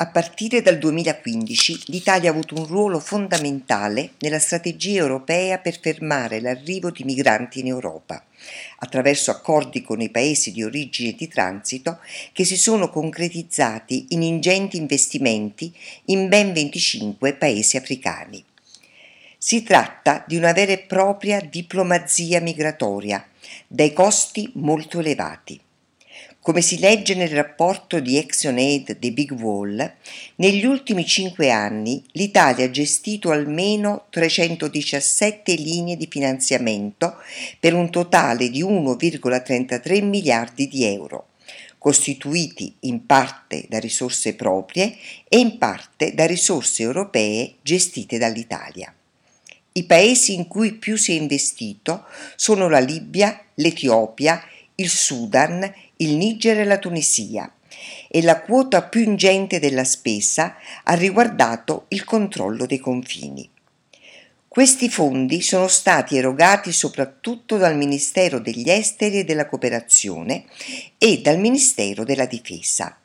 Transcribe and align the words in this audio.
A 0.00 0.06
partire 0.06 0.62
dal 0.62 0.78
2015 0.78 1.86
l'Italia 1.86 2.30
ha 2.30 2.32
avuto 2.32 2.54
un 2.54 2.66
ruolo 2.66 3.00
fondamentale 3.00 4.12
nella 4.20 4.38
strategia 4.38 5.00
europea 5.00 5.58
per 5.58 5.80
fermare 5.80 6.40
l'arrivo 6.40 6.92
di 6.92 7.02
migranti 7.02 7.58
in 7.58 7.66
Europa, 7.66 8.24
attraverso 8.76 9.32
accordi 9.32 9.82
con 9.82 10.00
i 10.00 10.08
paesi 10.08 10.52
di 10.52 10.62
origine 10.62 11.08
e 11.08 11.14
di 11.16 11.26
transito 11.26 11.98
che 12.32 12.44
si 12.44 12.56
sono 12.56 12.90
concretizzati 12.90 14.06
in 14.10 14.22
ingenti 14.22 14.76
investimenti 14.76 15.74
in 16.04 16.28
ben 16.28 16.52
25 16.52 17.34
paesi 17.34 17.76
africani. 17.76 18.44
Si 19.36 19.64
tratta 19.64 20.22
di 20.28 20.36
una 20.36 20.52
vera 20.52 20.70
e 20.70 20.78
propria 20.78 21.40
diplomazia 21.40 22.40
migratoria, 22.40 23.26
dai 23.66 23.92
costi 23.92 24.48
molto 24.54 25.00
elevati. 25.00 25.60
Come 26.40 26.62
si 26.62 26.78
legge 26.78 27.14
nel 27.14 27.30
rapporto 27.30 28.00
di 28.00 28.16
ActionAid 28.16 28.98
The 28.98 29.12
Big 29.12 29.32
Wall, 29.32 29.94
negli 30.36 30.64
ultimi 30.64 31.04
cinque 31.04 31.50
anni 31.50 32.02
l'Italia 32.12 32.64
ha 32.64 32.70
gestito 32.70 33.32
almeno 33.32 34.06
317 34.08 35.52
linee 35.54 35.96
di 35.96 36.06
finanziamento 36.08 37.16
per 37.60 37.74
un 37.74 37.90
totale 37.90 38.48
di 38.50 38.62
1,33 38.62 40.02
miliardi 40.04 40.68
di 40.68 40.84
euro, 40.84 41.30
costituiti 41.76 42.74
in 42.80 43.04
parte 43.04 43.66
da 43.68 43.78
risorse 43.78 44.34
proprie 44.34 44.96
e 45.28 45.38
in 45.38 45.58
parte 45.58 46.14
da 46.14 46.24
risorse 46.24 46.82
europee 46.82 47.56
gestite 47.60 48.16
dall'Italia. 48.16 48.94
I 49.72 49.84
paesi 49.84 50.34
in 50.34 50.46
cui 50.46 50.74
più 50.74 50.96
si 50.96 51.12
è 51.12 51.20
investito 51.20 52.04
sono 52.36 52.68
la 52.68 52.80
Libia, 52.80 53.44
l'Etiopia, 53.54 54.42
il 54.76 54.88
Sudan, 54.88 55.70
il 56.00 56.16
Niger 56.16 56.60
e 56.60 56.64
la 56.64 56.78
Tunisia 56.78 57.52
e 58.08 58.22
la 58.22 58.40
quota 58.40 58.82
più 58.82 59.02
ingente 59.02 59.58
della 59.58 59.84
spesa 59.84 60.56
ha 60.84 60.94
riguardato 60.94 61.86
il 61.88 62.04
controllo 62.04 62.66
dei 62.66 62.78
confini. 62.78 63.48
Questi 64.46 64.88
fondi 64.88 65.40
sono 65.42 65.68
stati 65.68 66.16
erogati 66.16 66.72
soprattutto 66.72 67.58
dal 67.58 67.76
Ministero 67.76 68.40
degli 68.40 68.70
Esteri 68.70 69.18
e 69.18 69.24
della 69.24 69.46
Cooperazione 69.46 70.44
e 70.96 71.20
dal 71.20 71.38
Ministero 71.38 72.02
della 72.02 72.26
Difesa. 72.26 72.96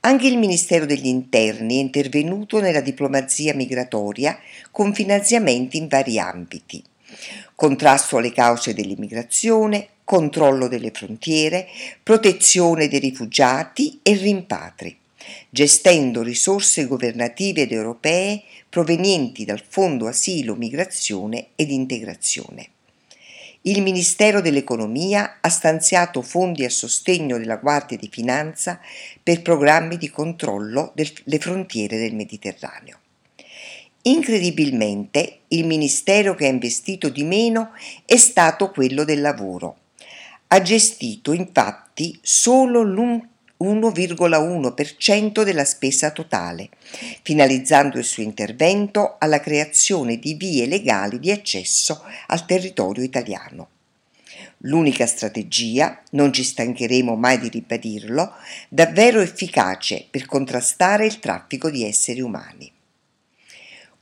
Anche 0.00 0.26
il 0.26 0.38
Ministero 0.38 0.86
degli 0.86 1.06
Interni 1.06 1.76
è 1.76 1.80
intervenuto 1.80 2.60
nella 2.60 2.80
diplomazia 2.80 3.54
migratoria 3.54 4.38
con 4.70 4.92
finanziamenti 4.92 5.76
in 5.76 5.86
vari 5.86 6.18
ambiti. 6.18 6.82
Contrasto 7.54 8.16
alle 8.16 8.32
cause 8.32 8.74
dell'immigrazione, 8.74 9.88
controllo 10.08 10.68
delle 10.68 10.90
frontiere, 10.90 11.68
protezione 12.02 12.88
dei 12.88 12.98
rifugiati 12.98 14.00
e 14.02 14.14
rimpatri, 14.14 14.96
gestendo 15.50 16.22
risorse 16.22 16.86
governative 16.86 17.60
ed 17.60 17.72
europee 17.72 18.42
provenienti 18.70 19.44
dal 19.44 19.62
Fondo 19.68 20.06
Asilo, 20.06 20.54
Migrazione 20.54 21.48
ed 21.56 21.70
Integrazione. 21.70 22.68
Il 23.62 23.82
Ministero 23.82 24.40
dell'Economia 24.40 25.40
ha 25.42 25.48
stanziato 25.50 26.22
fondi 26.22 26.64
a 26.64 26.70
sostegno 26.70 27.36
della 27.36 27.56
Guardia 27.56 27.98
di 27.98 28.08
Finanza 28.10 28.80
per 29.22 29.42
programmi 29.42 29.98
di 29.98 30.08
controllo 30.08 30.90
delle 30.94 31.38
frontiere 31.38 31.98
del 31.98 32.14
Mediterraneo. 32.14 32.96
Incredibilmente, 34.02 35.40
il 35.48 35.66
Ministero 35.66 36.34
che 36.34 36.46
ha 36.46 36.50
investito 36.50 37.10
di 37.10 37.24
meno 37.24 37.72
è 38.06 38.16
stato 38.16 38.70
quello 38.70 39.04
del 39.04 39.20
lavoro, 39.20 39.80
ha 40.48 40.60
gestito 40.62 41.32
infatti 41.32 42.18
solo 42.22 42.82
l'1,1% 42.82 45.42
della 45.42 45.64
spesa 45.64 46.10
totale, 46.10 46.68
finalizzando 47.22 47.96
il 47.98 48.04
suo 48.04 48.22
intervento 48.22 49.16
alla 49.18 49.40
creazione 49.40 50.18
di 50.18 50.34
vie 50.34 50.66
legali 50.66 51.18
di 51.18 51.30
accesso 51.30 52.02
al 52.28 52.46
territorio 52.46 53.02
italiano. 53.02 53.68
L'unica 54.62 55.06
strategia, 55.06 56.02
non 56.12 56.32
ci 56.32 56.42
stancheremo 56.42 57.14
mai 57.14 57.38
di 57.38 57.48
ribadirlo, 57.48 58.32
davvero 58.68 59.20
efficace 59.20 60.06
per 60.10 60.26
contrastare 60.26 61.06
il 61.06 61.20
traffico 61.20 61.70
di 61.70 61.84
esseri 61.84 62.20
umani. 62.20 62.72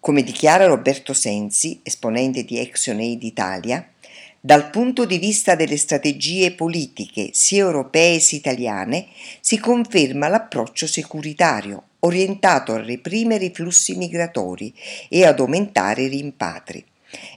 Come 0.01 0.23
dichiara 0.23 0.67
Roberto 0.67 1.13
Sensi, 1.13 1.81
esponente 1.83 2.45
di 2.45 2.59
Action 2.61 2.99
Aid 2.99 3.23
Italia, 3.25 3.87
dal 4.47 4.71
punto 4.71 5.07
di 5.07 5.19
vista 5.19 5.57
delle 5.57 5.77
strategie 5.77 6.53
politiche 6.53 7.31
sia 7.33 7.65
europee 7.65 8.21
sia 8.21 8.39
italiane 8.39 9.09
si 9.41 9.59
conferma 9.59 10.29
l'approccio 10.29 10.87
securitario 10.87 11.83
orientato 11.99 12.73
a 12.73 12.81
reprimere 12.81 13.47
i 13.47 13.53
flussi 13.53 13.97
migratori 13.97 14.73
e 15.09 15.27
ad 15.27 15.41
aumentare 15.41 16.03
i 16.03 16.07
rimpatri, 16.07 16.85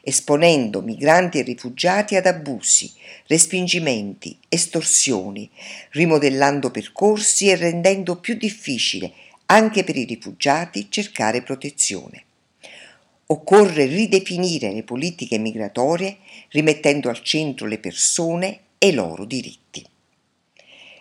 esponendo 0.03 0.81
migranti 0.81 1.40
e 1.40 1.42
rifugiati 1.42 2.16
ad 2.16 2.28
abusi, 2.28 2.94
respingimenti, 3.26 4.38
estorsioni, 4.47 5.50
rimodellando 5.94 6.70
percorsi 6.70 7.50
e 7.50 7.56
rendendo 7.56 8.20
più 8.20 8.36
difficile 8.36 9.14
anche 9.47 9.84
per 9.84 9.97
i 9.97 10.03
rifugiati 10.03 10.91
cercare 10.91 11.41
protezione. 11.41 12.26
Occorre 13.31 13.85
ridefinire 13.85 14.73
le 14.73 14.81
politiche 14.81 15.38
migratorie 15.38 16.17
rimettendo 16.50 17.09
al 17.09 17.22
centro 17.22 17.67
le 17.67 17.78
persone 17.78 18.59
e 18.79 18.88
i 18.88 18.94
loro 18.94 19.23
diritti. 19.23 19.85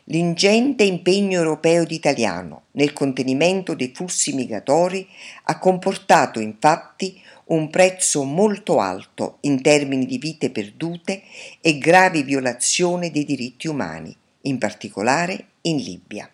L'ingente 0.05 0.85
impegno 0.85 1.39
europeo 1.39 1.85
ed 1.85 1.91
italiano 1.91 2.65
nel 2.73 2.93
contenimento 2.93 3.73
dei 3.73 3.93
flussi 3.95 4.35
migratori 4.35 5.09
ha 5.45 5.59
comportato 5.59 6.39
infatti 6.39 7.19
un 7.47 7.71
prezzo 7.71 8.25
molto 8.25 8.79
alto 8.79 9.39
in 9.43 9.63
termini 9.63 10.05
di 10.05 10.19
vite 10.19 10.51
perdute 10.51 11.23
e 11.63 11.79
gravi 11.79 12.25
violazioni 12.25 13.11
dei 13.11 13.25
diritti 13.25 13.69
umani, 13.69 14.15
in 14.43 14.59
particolare 14.59 15.47
in 15.63 15.79
Libia. 15.79 16.31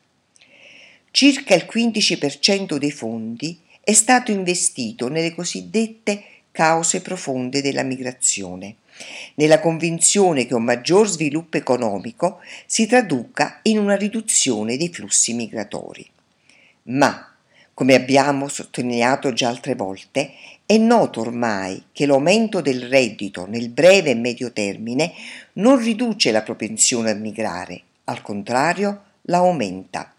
Circa 1.12 1.54
il 1.54 1.68
15% 1.72 2.78
dei 2.78 2.90
fondi 2.90 3.60
è 3.84 3.92
stato 3.92 4.30
investito 4.30 5.08
nelle 5.08 5.34
cosiddette 5.34 6.24
cause 6.50 7.02
profonde 7.02 7.60
della 7.60 7.82
migrazione, 7.82 8.76
nella 9.34 9.60
convinzione 9.60 10.46
che 10.46 10.54
un 10.54 10.62
maggior 10.62 11.06
sviluppo 11.06 11.58
economico 11.58 12.40
si 12.64 12.86
traduca 12.86 13.58
in 13.62 13.78
una 13.78 13.96
riduzione 13.96 14.78
dei 14.78 14.88
flussi 14.88 15.34
migratori. 15.34 16.08
Ma, 16.84 17.30
come 17.74 17.94
abbiamo 17.94 18.48
sottolineato 18.48 19.32
già 19.32 19.48
altre 19.48 19.74
volte, 19.74 20.32
è 20.64 20.78
noto 20.78 21.20
ormai 21.20 21.86
che 21.92 22.06
l'aumento 22.06 22.62
del 22.62 22.88
reddito 22.88 23.46
nel 23.46 23.68
breve 23.68 24.10
e 24.10 24.14
medio 24.14 24.50
termine 24.50 25.12
non 25.54 25.76
riduce 25.76 26.30
la 26.30 26.42
propensione 26.42 27.10
a 27.10 27.14
migrare, 27.14 27.82
al 28.04 28.22
contrario 28.22 29.02
la 29.22 29.38
aumenta. 29.38 30.13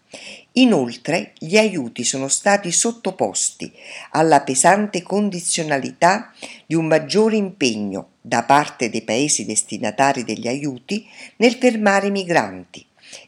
Inoltre 0.52 1.32
gli 1.38 1.56
aiuti 1.56 2.04
sono 2.04 2.28
stati 2.28 2.72
sottoposti 2.72 3.72
alla 4.10 4.40
pesante 4.40 5.02
condizionalità 5.02 6.32
di 6.64 6.74
un 6.74 6.86
maggiore 6.86 7.36
impegno 7.36 8.10
da 8.20 8.44
parte 8.44 8.88
dei 8.88 9.02
paesi 9.02 9.44
destinatari 9.44 10.24
degli 10.24 10.48
aiuti 10.48 11.06
nel 11.36 11.54
fermare 11.54 12.06
i 12.06 12.12
migranti 12.12 12.84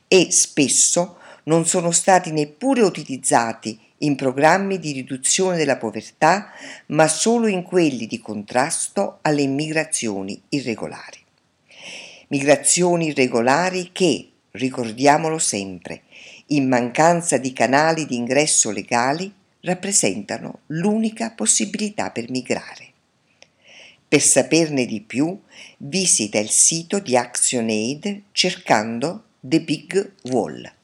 e 0.06 0.28
spesso 0.30 1.18
non 1.44 1.66
sono 1.66 1.90
stati 1.90 2.30
neppure 2.30 2.82
utilizzati 2.82 3.78
in 3.98 4.16
programmi 4.16 4.78
di 4.78 4.92
riduzione 4.92 5.56
della 5.56 5.76
povertà, 5.76 6.50
ma 6.86 7.08
solo 7.08 7.46
in 7.46 7.62
quelli 7.62 8.06
di 8.06 8.20
contrasto 8.20 9.18
alle 9.22 9.42
immigrazioni 9.42 10.40
irregolari. 10.50 11.18
Migrazioni 12.28 13.08
irregolari 13.08 13.90
che, 13.92 14.28
ricordiamolo 14.58 15.38
sempre, 15.38 16.02
in 16.46 16.68
mancanza 16.68 17.38
di 17.38 17.52
canali 17.52 18.06
di 18.06 18.16
ingresso 18.16 18.70
legali, 18.70 19.32
rappresentano 19.60 20.60
l'unica 20.66 21.30
possibilità 21.30 22.10
per 22.10 22.30
migrare. 22.30 22.92
Per 24.08 24.20
saperne 24.20 24.86
di 24.86 25.00
più, 25.00 25.38
visita 25.78 26.38
il 26.38 26.50
sito 26.50 26.98
di 26.98 27.16
ActionAid 27.16 28.22
cercando 28.32 29.24
The 29.40 29.60
Big 29.60 30.12
Wall. 30.24 30.76